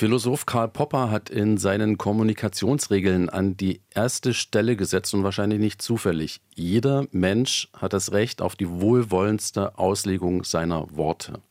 [0.00, 5.82] Philosoph Karl Popper hat in seinen Kommunikationsregeln an die erste Stelle gesetzt und wahrscheinlich nicht
[5.82, 6.40] zufällig.
[6.54, 11.42] Jeder Mensch hat das Recht auf die wohlwollendste Auslegung seiner Worte.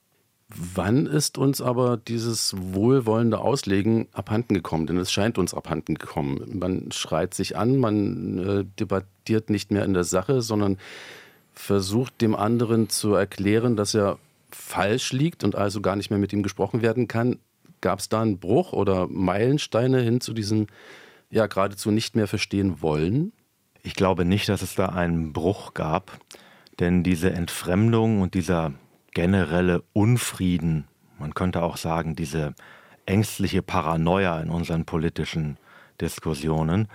[0.48, 4.88] Wann ist uns aber dieses wohlwollende Auslegen abhanden gekommen?
[4.88, 6.58] Denn es scheint uns abhanden gekommen.
[6.58, 10.80] Man schreit sich an, man äh, debattiert nicht mehr in der Sache, sondern
[11.54, 14.18] versucht dem anderen zu erklären, dass er
[14.50, 17.38] falsch liegt und also gar nicht mehr mit ihm gesprochen werden kann.
[17.82, 20.68] Gab es da einen Bruch oder Meilensteine hin zu diesem
[21.30, 23.32] ja geradezu nicht mehr verstehen wollen?
[23.82, 26.20] Ich glaube nicht, dass es da einen Bruch gab,
[26.80, 28.74] denn diese Entfremdung und dieser
[29.14, 30.88] generelle Unfrieden,
[31.18, 32.54] man könnte auch sagen, diese
[33.06, 35.58] ängstliche Paranoia in unseren politischen
[36.00, 36.88] Diskussionen,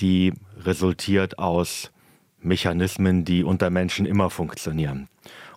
[0.00, 1.92] die resultiert aus
[2.40, 5.08] Mechanismen, die unter Menschen immer funktionieren.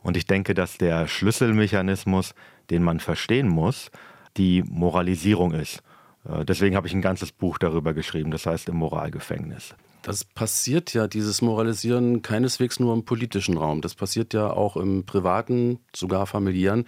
[0.03, 2.35] Und ich denke, dass der Schlüsselmechanismus,
[2.69, 3.89] den man verstehen muss,
[4.37, 5.81] die Moralisierung ist.
[6.27, 9.75] Äh, deswegen habe ich ein ganzes Buch darüber geschrieben, das heißt im Moralgefängnis.
[10.01, 13.81] Das passiert ja, dieses Moralisieren, keineswegs nur im politischen Raum.
[13.81, 16.85] Das passiert ja auch im privaten, sogar familiären.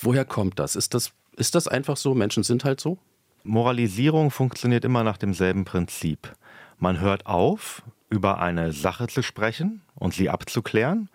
[0.00, 0.74] Woher kommt das?
[0.74, 2.14] Ist das, ist das einfach so?
[2.14, 2.98] Menschen sind halt so?
[3.42, 6.32] Moralisierung funktioniert immer nach demselben Prinzip.
[6.78, 11.10] Man hört auf, über eine Sache zu sprechen und sie abzuklären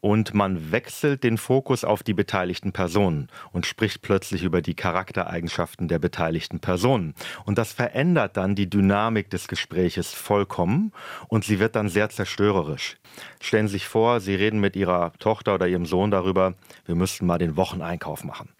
[0.00, 5.88] und man wechselt den Fokus auf die beteiligten Personen und spricht plötzlich über die Charaktereigenschaften
[5.88, 7.14] der beteiligten Personen.
[7.44, 10.92] Und das verändert dann die Dynamik des Gespräches vollkommen
[11.28, 12.96] und sie wird dann sehr zerstörerisch.
[13.40, 16.54] Stellen Sie sich vor, Sie reden mit Ihrer Tochter oder Ihrem Sohn darüber,
[16.86, 18.50] wir müssten mal den Wocheneinkauf machen.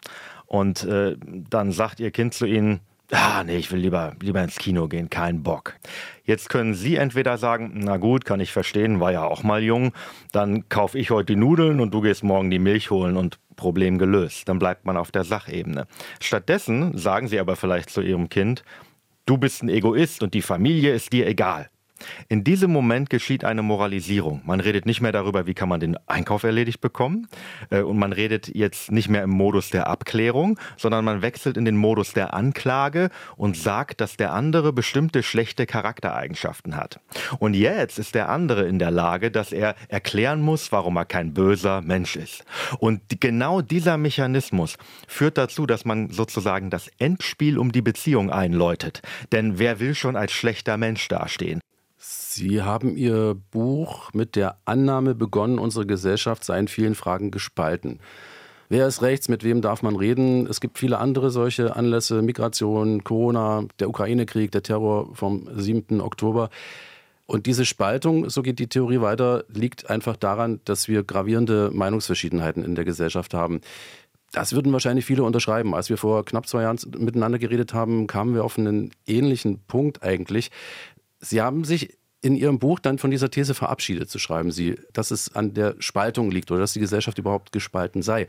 [0.47, 2.81] Und äh, dann sagt Ihr Kind zu Ihnen,
[3.13, 5.75] ah, nee, ich will lieber, lieber ins Kino gehen, kein Bock.
[6.25, 9.93] Jetzt können Sie entweder sagen, na gut, kann ich verstehen, war ja auch mal jung,
[10.33, 13.99] dann kaufe ich heute die Nudeln und du gehst morgen die Milch holen und Problem
[13.99, 14.49] gelöst.
[14.49, 15.87] Dann bleibt man auf der Sachebene.
[16.21, 18.63] Stattdessen sagen Sie aber vielleicht zu Ihrem Kind,
[19.27, 21.71] du bist ein Egoist und die Familie ist dir egal.
[22.29, 24.43] In diesem Moment geschieht eine Moralisierung.
[24.45, 27.27] Man redet nicht mehr darüber, wie kann man den Einkauf erledigt bekommen.
[27.71, 31.65] Äh, und man redet jetzt nicht mehr im Modus der Abklärung, sondern man wechselt in
[31.65, 37.01] den Modus der Anklage und sagt, dass der andere bestimmte schlechte Charaktereigenschaften hat.
[37.39, 41.35] Und jetzt ist der andere in der Lage, dass er erklären muss, warum er kein
[41.35, 42.45] böser Mensch ist.
[42.79, 44.77] Und genau dieser Mechanismus
[45.07, 49.03] führt dazu, dass man sozusagen das Endspiel um die Beziehung einläutet.
[49.33, 51.61] Denn wer will schon als schlechter Mensch dastehen?
[52.39, 57.99] Sie haben Ihr Buch mit der Annahme begonnen, unsere Gesellschaft sei in vielen Fragen gespalten.
[58.69, 60.47] Wer ist rechts, mit wem darf man reden?
[60.47, 66.01] Es gibt viele andere solche Anlässe, Migration, Corona, der Ukraine-Krieg, der Terror vom 7.
[66.01, 66.49] Oktober.
[67.27, 72.65] Und diese Spaltung, so geht die Theorie weiter, liegt einfach daran, dass wir gravierende Meinungsverschiedenheiten
[72.65, 73.63] in der Gesellschaft haben.
[74.31, 75.75] Das würden wahrscheinlich viele unterschreiben.
[75.75, 80.05] Als wir vor knapp zwei Jahren miteinander geredet haben, kamen wir auf einen ähnlichen Punkt
[80.05, 80.53] eigentlich.
[81.19, 85.11] Sie haben sich in Ihrem Buch dann von dieser These verabschiedet, zu schreiben Sie, dass
[85.11, 88.27] es an der Spaltung liegt oder dass die Gesellschaft überhaupt gespalten sei.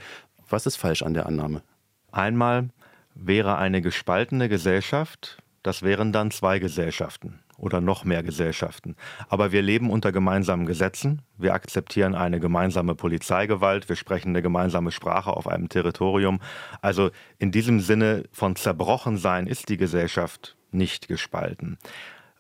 [0.50, 1.64] Was ist falsch an der Annahme?
[2.12, 2.70] Einmal
[3.16, 8.96] wäre eine gespaltene Gesellschaft, das wären dann zwei Gesellschaften oder noch mehr Gesellschaften.
[9.28, 14.92] Aber wir leben unter gemeinsamen Gesetzen, wir akzeptieren eine gemeinsame Polizeigewalt, wir sprechen eine gemeinsame
[14.92, 16.40] Sprache auf einem Territorium.
[16.82, 21.78] Also in diesem Sinne von Zerbrochensein ist die Gesellschaft nicht gespalten.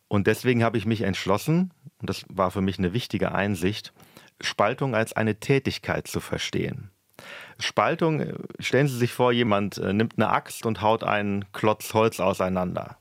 [0.09, 3.93] Und deswegen habe ich mich entschlossen, und das war für mich eine wichtige Einsicht,
[4.41, 6.89] Spaltung als eine Tätigkeit zu verstehen.
[7.59, 11.93] Spaltung, äh, stellen Sie sich vor, jemand äh, nimmt eine Axt und haut einen Klotz
[11.93, 12.97] Holz auseinander.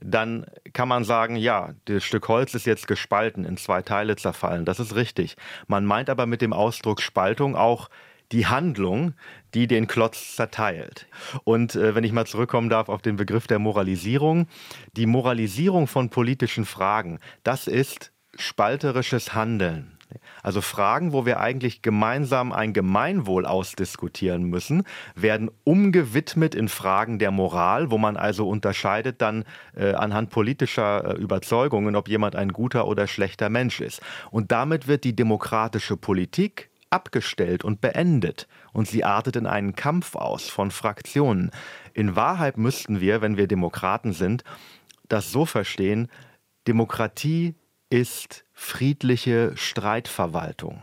[0.00, 4.64] Dann kann man sagen, ja, das Stück Holz ist jetzt gespalten, in zwei Teile zerfallen.
[4.66, 5.36] Das ist richtig.
[5.66, 7.88] Man meint aber mit dem Ausdruck Spaltung auch
[8.34, 9.14] die Handlung,
[9.54, 11.06] die den Klotz zerteilt.
[11.44, 14.48] Und äh, wenn ich mal zurückkommen darf auf den Begriff der Moralisierung,
[14.96, 19.96] die Moralisierung von politischen Fragen, das ist spalterisches Handeln.
[20.42, 24.84] Also Fragen, wo wir eigentlich gemeinsam ein Gemeinwohl ausdiskutieren müssen,
[25.14, 29.44] werden umgewidmet in Fragen der Moral, wo man also unterscheidet dann
[29.76, 34.02] äh, anhand politischer äh, Überzeugungen, ob jemand ein guter oder schlechter Mensch ist.
[34.30, 40.14] Und damit wird die demokratische Politik abgestellt und beendet und sie artet in einen Kampf
[40.14, 41.50] aus von Fraktionen.
[41.92, 44.44] In Wahrheit müssten wir, wenn wir Demokraten sind,
[45.08, 46.08] das so verstehen,
[46.66, 47.54] Demokratie
[47.90, 50.82] ist friedliche Streitverwaltung.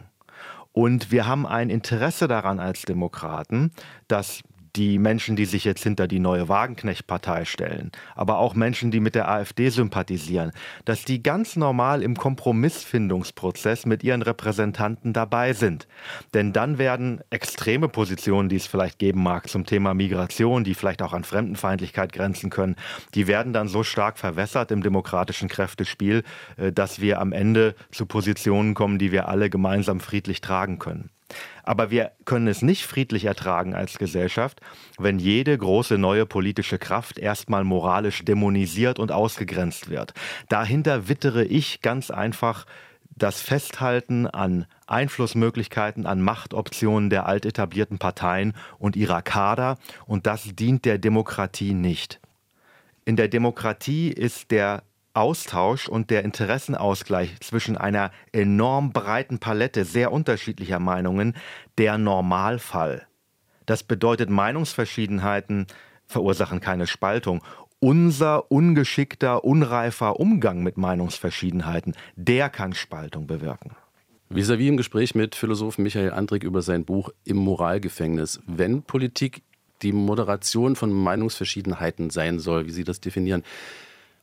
[0.74, 3.72] Und wir haben ein Interesse daran als Demokraten,
[4.08, 4.42] dass
[4.76, 9.16] die Menschen, die sich jetzt hinter die neue Wagenknecht-Partei stellen, aber auch Menschen, die mit
[9.16, 10.52] der AfD sympathisieren,
[10.86, 15.88] dass die ganz normal im Kompromissfindungsprozess mit ihren Repräsentanten dabei sind.
[16.34, 21.02] Denn dann werden extreme Positionen, die es vielleicht geben mag zum Thema Migration, die vielleicht
[21.02, 22.76] auch an Fremdenfeindlichkeit grenzen können,
[23.14, 26.24] die werden dann so stark verwässert im demokratischen Kräftespiel,
[26.58, 31.10] äh, dass wir am Ende zu Positionen kommen, die wir alle gemeinsam friedlich tragen können.
[31.64, 34.62] Aber wir können es nicht friedlich ertragen als Gesellschaft,
[34.98, 40.14] wenn jede große neue politische Kraft erstmal moralisch dämonisiert und ausgegrenzt wird.
[40.50, 42.66] Dahinter wittere ich ganz einfach
[43.16, 50.86] das Festhalten an Einflussmöglichkeiten, an Machtoptionen der altetablierten Parteien und ihrer Kader, und das dient
[50.86, 52.20] der Demokratie nicht.
[53.06, 54.84] In der Demokratie ist der
[55.14, 61.36] Austausch und der Interessenausgleich zwischen einer enorm breiten Palette sehr unterschiedlicher Meinungen
[61.78, 63.08] der Normalfall.
[63.66, 65.68] Das bedeutet, Meinungsverschiedenheiten
[66.08, 67.44] verursachen keine Spaltung.
[67.80, 73.76] Unser ungeschickter, unreifer Umgang mit Meinungsverschiedenheiten, der kann Spaltung bewirken.
[74.30, 78.40] Vis-à-vis im Gespräch mit Philosophen Michael Andrik über sein Buch Im Moralgefängnis.
[78.46, 79.42] Wenn Politik
[79.82, 83.44] die Moderation von Meinungsverschiedenheiten sein soll, wie Sie das definieren,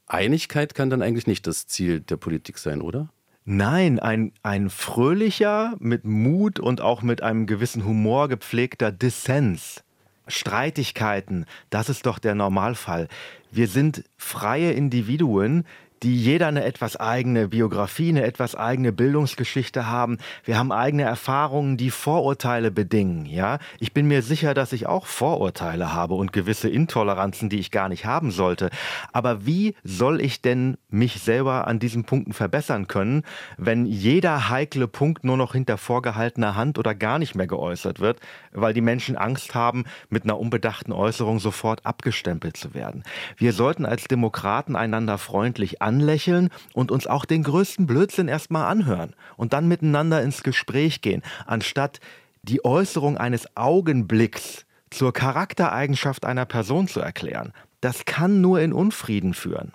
[0.08, 3.08] Einigkeit kann dann eigentlich nicht das Ziel der Politik sein, oder?
[3.44, 9.82] Nein, ein, ein fröhlicher, mit Mut und auch mit einem gewissen Humor gepflegter Dissens.
[10.26, 13.08] Streitigkeiten, das ist doch der Normalfall.
[13.50, 15.64] Wir sind freie Individuen,
[16.03, 20.19] die jeder eine etwas eigene Biografie, eine etwas eigene Bildungsgeschichte haben.
[20.45, 23.59] Wir haben eigene Erfahrungen, die Vorurteile bedingen, ja.
[23.81, 27.89] Ich bin mir sicher, dass ich auch Vorurteile habe und gewisse Intoleranzen, die ich gar
[27.89, 28.71] nicht haben sollte.
[29.12, 33.23] Aber wie soll ich denn mich selber an diesen Punkten verbessern können,
[33.56, 38.21] wenn jeder heikle Punkt nur noch hinter vorgehaltener Hand oder gar nicht mehr geäußert wird,
[38.53, 43.03] weil die Menschen Angst haben, mit einer unbedachten Äußerung sofort abgestempelt zu werden?
[43.37, 49.14] Wir sollten als Demokraten einander freundlich anlächeln und uns auch den größten Blödsinn erstmal anhören
[49.37, 52.00] und dann miteinander ins Gespräch gehen, anstatt
[52.43, 57.52] die Äußerung eines Augenblicks zur Charaktereigenschaft einer Person zu erklären.
[57.81, 59.73] Das kann nur in Unfrieden führen.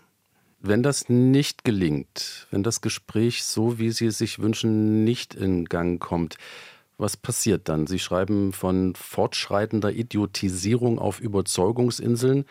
[0.60, 5.66] Wenn das nicht gelingt, wenn das Gespräch so, wie Sie es sich wünschen, nicht in
[5.66, 6.38] Gang kommt,
[6.98, 7.88] was passiert dann?
[7.88, 12.46] Sie schreiben von fortschreitender Idiotisierung auf Überzeugungsinseln.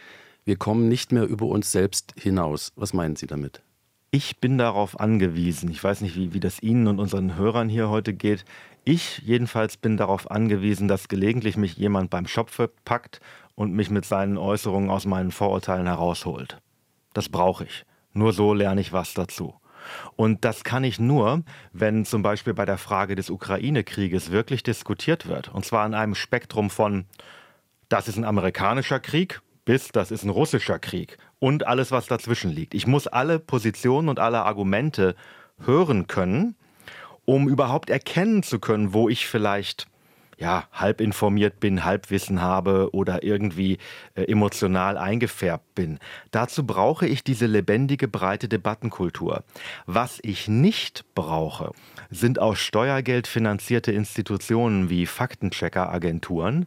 [0.45, 2.73] Wir kommen nicht mehr über uns selbst hinaus.
[2.75, 3.63] Was meinen Sie damit?
[4.11, 5.71] Ich bin darauf angewiesen.
[5.71, 8.45] Ich weiß nicht, wie, wie das Ihnen und unseren Hörern hier heute geht.
[8.85, 13.21] Ich jedenfalls bin darauf angewiesen, dass gelegentlich mich jemand beim Schopfe packt
[13.55, 16.59] und mich mit seinen Äußerungen aus meinen Vorurteilen herausholt.
[17.15, 17.85] Das brauche ich.
[18.13, 19.55] Nur so lerne ich was dazu.
[20.17, 25.29] Und das kann ich nur, wenn zum Beispiel bei der Frage des Ukraine-Krieges wirklich diskutiert
[25.29, 25.49] wird.
[25.55, 27.07] Und zwar an einem Spektrum von,
[27.89, 32.51] das ist ein amerikanischer Krieg, bis das ist ein russischer Krieg und alles, was dazwischen
[32.51, 32.75] liegt.
[32.75, 35.15] Ich muss alle Positionen und alle Argumente
[35.65, 36.57] hören können,
[37.25, 39.87] um überhaupt erkennen zu können, wo ich vielleicht
[40.39, 43.79] ja, halb informiert bin, Halbwissen habe oder irgendwie
[44.15, 45.99] äh, emotional eingefärbt bin.
[46.31, 49.45] Dazu brauche ich diese lebendige, breite Debattenkultur.
[49.87, 51.73] Was ich nicht brauche,
[52.11, 56.67] sind aus Steuergeld finanzierte Institutionen wie Faktenchecker-Agenturen,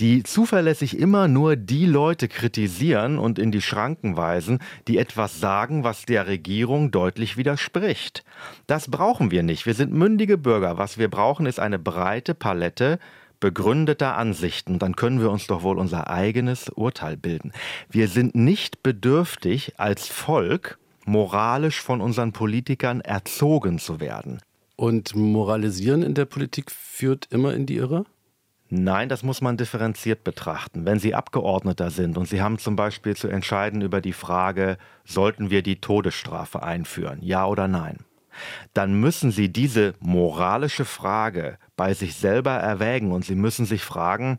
[0.00, 5.84] die zuverlässig immer nur die Leute kritisieren und in die Schranken weisen, die etwas sagen,
[5.84, 8.24] was der Regierung deutlich widerspricht.
[8.66, 9.66] Das brauchen wir nicht.
[9.66, 10.78] Wir sind mündige Bürger.
[10.78, 12.98] Was wir brauchen, ist eine breite Palette
[13.42, 17.52] begründeter Ansichten, dann können wir uns doch wohl unser eigenes Urteil bilden.
[17.90, 24.38] Wir sind nicht bedürftig, als Volk moralisch von unseren Politikern erzogen zu werden.
[24.76, 28.04] Und Moralisieren in der Politik führt immer in die Irre?
[28.68, 30.86] Nein, das muss man differenziert betrachten.
[30.86, 35.50] Wenn Sie Abgeordneter sind und Sie haben zum Beispiel zu entscheiden über die Frage, sollten
[35.50, 37.98] wir die Todesstrafe einführen, ja oder nein,
[38.74, 44.38] dann müssen Sie diese moralische Frage bei sich selber erwägen und Sie müssen sich fragen,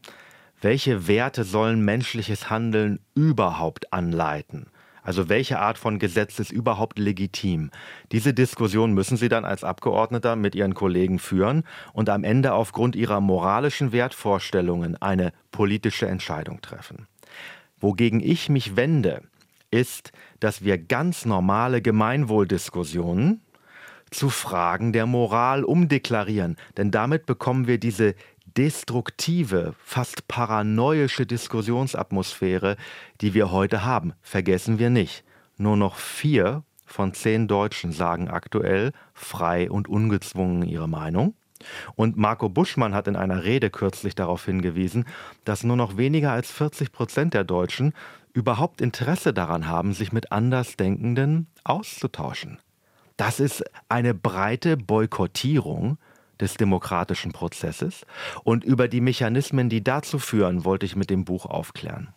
[0.61, 4.67] welche Werte sollen menschliches Handeln überhaupt anleiten?
[5.03, 7.71] Also welche Art von Gesetz ist überhaupt legitim?
[8.13, 12.95] Diese Diskussion müssen Sie dann als Abgeordneter mit Ihren Kollegen führen und am Ende aufgrund
[12.95, 17.07] Ihrer moralischen Wertvorstellungen eine politische Entscheidung treffen.
[17.79, 19.23] Wogegen ich mich wende,
[19.69, 23.41] ist, dass wir ganz normale Gemeinwohldiskussionen,
[24.13, 28.15] zu Fragen der Moral umdeklarieren, denn damit bekommen wir diese
[28.57, 32.77] destruktive, fast paranoische Diskussionsatmosphäre,
[33.21, 34.13] die wir heute haben.
[34.21, 35.23] Vergessen wir nicht.
[35.57, 41.35] Nur noch vier von zehn Deutschen sagen aktuell frei und ungezwungen ihre Meinung.
[41.95, 45.05] Und Marco Buschmann hat in einer Rede kürzlich darauf hingewiesen,
[45.45, 47.93] dass nur noch weniger als 40 Prozent der Deutschen
[48.33, 52.59] überhaupt Interesse daran haben, sich mit Andersdenkenden auszutauschen.
[53.17, 55.97] Das ist eine breite Boykottierung
[56.39, 58.05] des demokratischen Prozesses
[58.43, 62.09] und über die Mechanismen, die dazu führen, wollte ich mit dem Buch aufklären.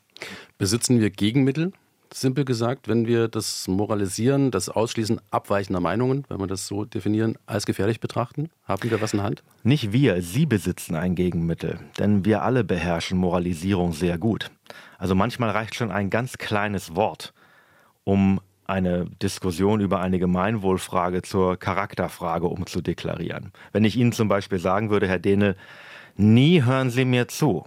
[0.59, 1.73] Besitzen wir Gegenmittel?
[2.13, 7.37] Simpel gesagt, wenn wir das Moralisieren, das Ausschließen abweichender Meinungen, wenn wir das so definieren,
[7.47, 8.49] als gefährlich betrachten?
[8.65, 9.43] Haben wir was in Hand?
[9.65, 14.51] Nicht wir, Sie besitzen ein Gegenmittel, denn wir alle beherrschen Moralisierung sehr gut.
[14.99, 17.35] Also manchmal reicht schon ein ganz kleines Wort,
[18.05, 23.53] um eine Diskussion über eine Gemeinwohlfrage zur Charakterfrage umzudeklarieren.
[23.73, 25.57] Wenn ich Ihnen zum Beispiel sagen würde, Herr Dehnel,
[26.17, 27.65] nie hören Sie mir zu,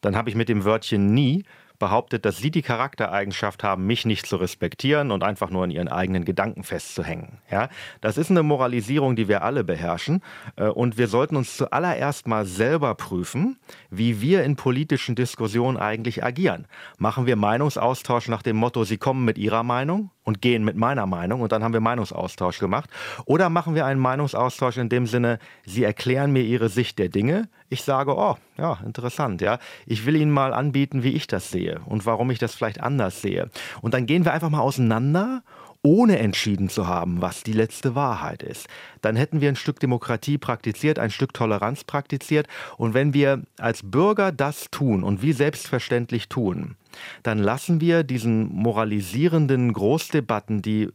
[0.00, 1.44] dann habe ich mit dem Wörtchen nie
[1.82, 5.88] behauptet, dass sie die Charaktereigenschaft haben, mich nicht zu respektieren und einfach nur in ihren
[5.88, 7.38] eigenen Gedanken festzuhängen.
[7.50, 7.70] Ja,
[8.00, 10.22] das ist eine Moralisierung, die wir alle beherrschen.
[10.54, 13.58] Äh, und wir sollten uns zuallererst mal selber prüfen,
[13.90, 16.68] wie wir in politischen Diskussionen eigentlich agieren.
[16.98, 21.06] Machen wir Meinungsaustausch nach dem Motto, Sie kommen mit Ihrer Meinung und gehen mit meiner
[21.06, 22.88] Meinung und dann haben wir Meinungsaustausch gemacht.
[23.24, 27.48] Oder machen wir einen Meinungsaustausch in dem Sinne, Sie erklären mir Ihre Sicht der Dinge.
[27.68, 29.58] Ich sage, oh, ja, interessant, ja.
[29.86, 33.22] Ich will Ihnen mal anbieten, wie ich das sehe und warum ich das vielleicht anders
[33.22, 33.50] sehe.
[33.80, 35.42] Und dann gehen wir einfach mal auseinander
[35.82, 38.68] ohne entschieden zu haben, was die letzte Wahrheit ist.
[39.00, 42.46] Dann hätten wir ein Stück Demokratie praktiziert, ein Stück Toleranz praktiziert.
[42.76, 46.76] Und wenn wir als Bürger das tun und wie selbstverständlich tun,
[47.22, 50.90] dann lassen wir diesen moralisierenden Großdebatten, die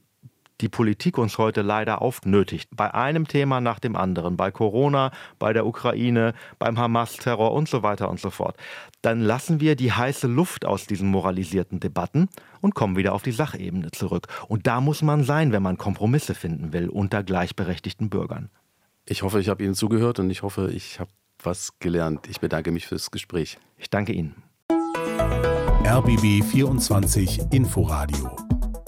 [0.62, 2.70] die Politik uns heute leider aufnötigt.
[2.76, 7.84] Bei einem Thema nach dem anderen, bei Corona, bei der Ukraine, beim Hamas-Terror und so
[7.84, 8.58] weiter und so fort.
[9.02, 12.30] Dann lassen wir die heiße Luft aus diesen moralisierten Debatten
[12.62, 14.28] und kommen wieder auf die Sachebene zurück.
[14.48, 18.50] Und da muss man sein, wenn man Kompromisse finden will unter gleichberechtigten Bürgern.
[19.06, 21.12] Ich hoffe, ich habe Ihnen zugehört und ich hoffe, ich habe
[21.42, 22.28] was gelernt.
[22.28, 23.58] Ich bedanke mich fürs Gespräch.
[23.78, 24.44] Ich danke Ihnen.
[25.86, 28.47] RBB 24 Inforadio